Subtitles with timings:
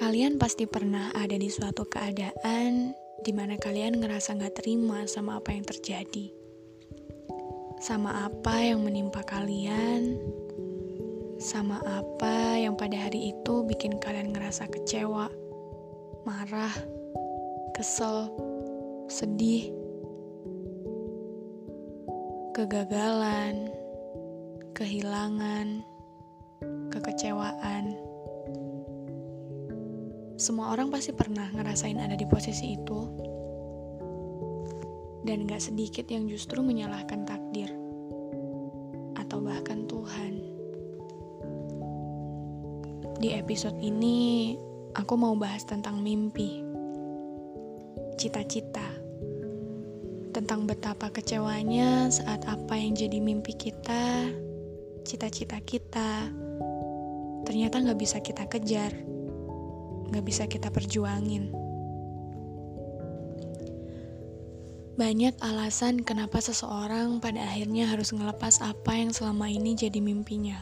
[0.00, 5.52] Kalian pasti pernah ada di suatu keadaan di mana kalian ngerasa nggak terima sama apa
[5.52, 6.32] yang terjadi,
[7.84, 10.16] sama apa yang menimpa kalian,
[11.36, 15.28] sama apa yang pada hari itu bikin kalian ngerasa kecewa,
[16.24, 16.72] marah,
[17.76, 18.32] kesel,
[19.12, 19.68] sedih,
[22.56, 23.68] kegagalan,
[24.72, 25.84] kehilangan,
[26.88, 28.09] kekecewaan.
[30.40, 33.00] Semua orang pasti pernah ngerasain ada di posisi itu.
[35.20, 37.68] Dan gak sedikit yang justru menyalahkan takdir.
[39.20, 40.40] Atau bahkan Tuhan.
[43.20, 44.56] Di episode ini,
[44.96, 46.64] aku mau bahas tentang mimpi.
[48.16, 48.96] Cita-cita.
[50.32, 54.32] Tentang betapa kecewanya saat apa yang jadi mimpi kita,
[55.04, 56.32] cita-cita kita,
[57.44, 59.19] ternyata gak bisa kita kejar
[60.10, 61.54] gak bisa kita perjuangin.
[65.00, 70.60] Banyak alasan kenapa seseorang pada akhirnya harus ngelepas apa yang selama ini jadi mimpinya.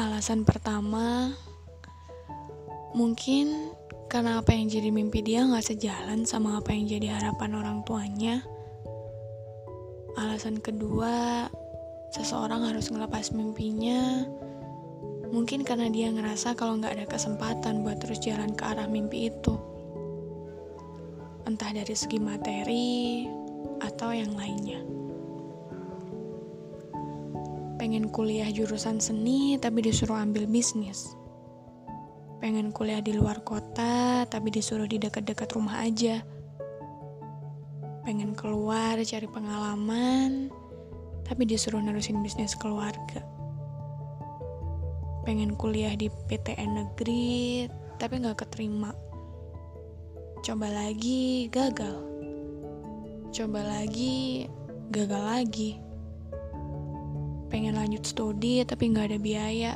[0.00, 1.36] Alasan pertama,
[2.96, 3.76] mungkin
[4.08, 8.40] karena apa yang jadi mimpi dia gak sejalan sama apa yang jadi harapan orang tuanya.
[10.16, 11.52] Alasan kedua,
[12.16, 14.24] seseorang harus ngelepas mimpinya
[15.34, 19.58] Mungkin karena dia ngerasa kalau nggak ada kesempatan buat terus jalan ke arah mimpi itu.
[21.46, 23.26] Entah dari segi materi
[23.82, 24.82] atau yang lainnya.
[27.76, 31.14] Pengen kuliah jurusan seni tapi disuruh ambil bisnis.
[32.38, 36.22] Pengen kuliah di luar kota tapi disuruh di dekat-dekat rumah aja.
[38.06, 40.54] Pengen keluar cari pengalaman
[41.26, 43.35] tapi disuruh nerusin bisnis keluarga
[45.26, 47.66] pengen kuliah di PTN negeri
[47.98, 48.94] tapi nggak keterima.
[50.46, 51.98] Coba lagi gagal.
[53.34, 54.46] Coba lagi
[54.94, 55.70] gagal lagi.
[57.50, 59.74] Pengen lanjut studi tapi nggak ada biaya.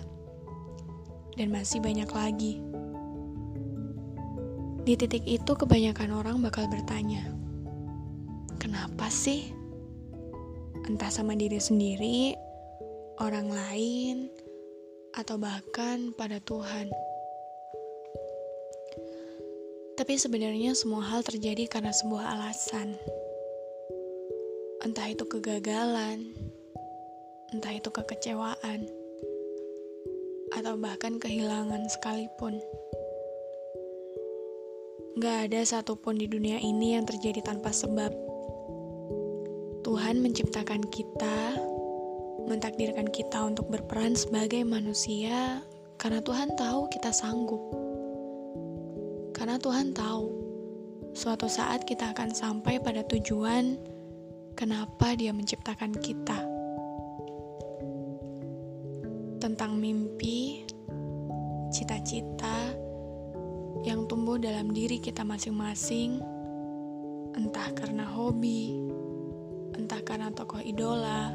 [1.35, 2.63] Dan masih banyak lagi.
[4.87, 7.41] Di titik itu kebanyakan orang bakal bertanya
[8.61, 9.51] kenapa sih?
[10.87, 12.37] Entah sama diri sendiri
[13.19, 14.17] orang lain
[15.15, 16.91] atau bahkan pada Tuhan.
[19.99, 22.97] Tapi sebenarnya semua hal terjadi karena sebuah alasan.
[24.81, 26.33] Entah itu kegagalan,
[27.53, 28.89] entah itu kekecewaan,
[30.57, 32.57] atau bahkan kehilangan sekalipun.
[35.21, 38.09] Gak ada satupun di dunia ini yang terjadi tanpa sebab.
[39.85, 41.61] Tuhan menciptakan kita
[42.49, 45.61] mentakdirkan kita untuk berperan sebagai manusia
[46.01, 47.61] karena Tuhan tahu kita sanggup.
[49.37, 50.25] Karena Tuhan tahu
[51.13, 53.77] suatu saat kita akan sampai pada tujuan
[54.55, 56.39] kenapa Dia menciptakan kita.
[59.41, 60.69] Tentang mimpi,
[61.73, 62.77] cita-cita
[63.85, 66.21] yang tumbuh dalam diri kita masing-masing,
[67.33, 68.77] entah karena hobi,
[69.73, 71.33] entah karena tokoh idola,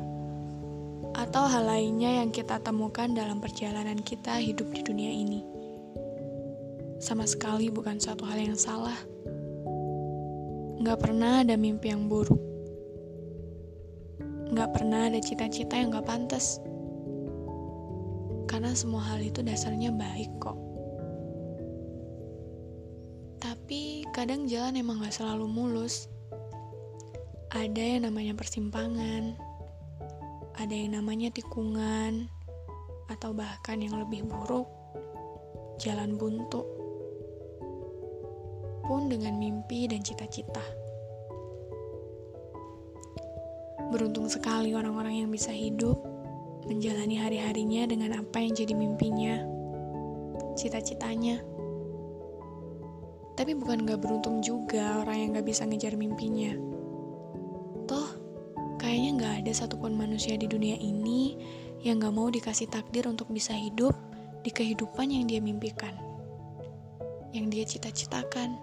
[1.15, 5.41] atau hal lainnya yang kita temukan dalam perjalanan kita hidup di dunia ini.
[6.99, 8.99] Sama sekali bukan suatu hal yang salah.
[10.83, 12.39] Gak pernah ada mimpi yang buruk.
[14.51, 16.59] Gak pernah ada cita-cita yang gak pantas.
[18.51, 20.59] Karena semua hal itu dasarnya baik kok.
[23.39, 26.11] Tapi kadang jalan emang gak selalu mulus.
[27.55, 29.44] Ada yang namanya persimpangan
[30.55, 32.31] ada yang namanya tikungan,
[33.11, 34.67] atau bahkan yang lebih buruk,
[35.83, 36.63] jalan buntu.
[38.85, 40.61] Pun dengan mimpi dan cita-cita.
[43.91, 45.99] Beruntung sekali orang-orang yang bisa hidup
[46.65, 49.41] menjalani hari-harinya dengan apa yang jadi mimpinya,
[50.55, 51.41] cita-citanya.
[53.35, 56.74] Tapi bukan gak beruntung juga orang yang gak bisa ngejar mimpinya
[58.95, 61.35] Kayaknya gak ada satupun manusia di dunia ini
[61.83, 63.91] yang gak mau dikasih takdir untuk bisa hidup
[64.39, 65.91] di kehidupan yang dia mimpikan,
[67.35, 68.55] yang dia cita-citakan.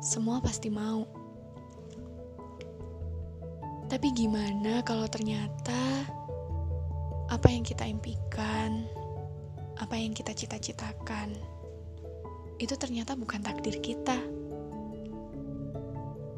[0.00, 1.04] Semua pasti mau.
[3.92, 6.08] Tapi gimana kalau ternyata
[7.28, 8.88] apa yang kita impikan,
[9.84, 11.36] apa yang kita cita-citakan,
[12.56, 14.39] itu ternyata bukan takdir kita.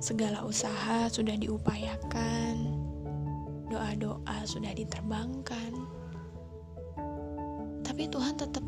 [0.02, 2.74] Segala usaha sudah diupayakan,
[3.70, 5.70] doa-doa sudah diterbangkan,
[7.86, 8.66] tapi Tuhan tetap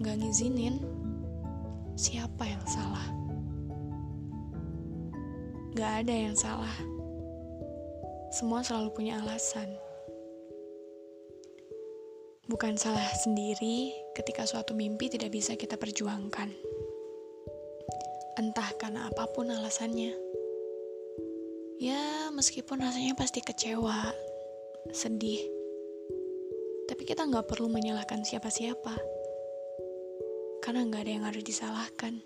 [0.00, 0.80] gak ngizinin
[2.00, 3.12] siapa yang salah.
[5.76, 6.76] Gak ada yang salah.
[8.32, 9.68] Semua selalu punya alasan.
[12.48, 16.48] Bukan salah sendiri ketika suatu mimpi tidak bisa kita perjuangkan.
[18.40, 20.39] Entah karena apa pun alasannya.
[21.80, 24.12] Ya, meskipun rasanya pasti kecewa,
[24.92, 25.40] sedih.
[26.84, 29.00] Tapi kita nggak perlu menyalahkan siapa-siapa.
[30.60, 32.20] Karena nggak ada yang harus disalahkan.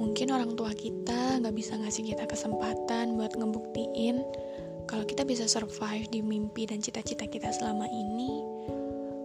[0.00, 4.24] Mungkin orang tua kita nggak bisa ngasih kita kesempatan buat ngebuktiin
[4.88, 8.40] kalau kita bisa survive di mimpi dan cita-cita kita selama ini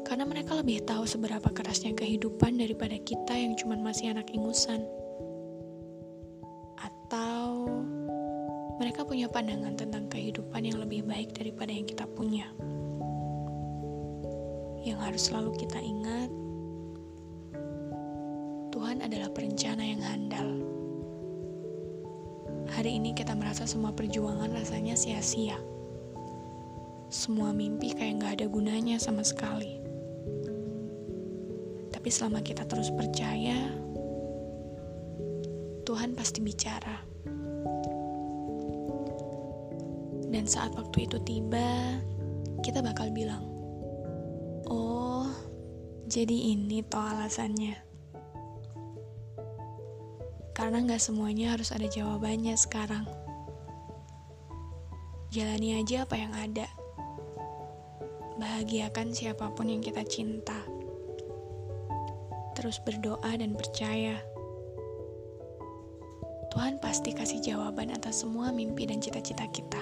[0.03, 4.83] karena mereka lebih tahu seberapa kerasnya kehidupan daripada kita yang cuma masih anak ingusan.
[8.77, 12.45] Mereka punya pandangan tentang kehidupan yang lebih baik daripada yang kita punya.
[14.85, 16.29] Yang harus selalu kita ingat,
[18.69, 20.49] Tuhan adalah perencana yang handal.
[22.69, 25.57] Hari ini kita merasa semua perjuangan rasanya sia-sia.
[27.09, 29.81] Semua mimpi kayak gak ada gunanya sama sekali.
[31.89, 33.73] Tapi selama kita terus percaya,
[35.81, 37.16] Tuhan pasti bicara.
[40.37, 41.97] Dan saat waktu itu tiba,
[42.61, 43.41] kita bakal bilang,
[44.69, 45.25] "Oh,
[46.05, 47.73] jadi ini toh alasannya."
[50.53, 53.09] Karena nggak semuanya harus ada jawabannya sekarang.
[55.33, 56.69] Jalani aja apa yang ada.
[58.37, 60.61] Bahagiakan siapa pun yang kita cinta.
[62.53, 64.21] Terus berdoa dan percaya.
[66.53, 69.81] Tuhan pasti kasih jawaban atas semua mimpi dan cita-cita kita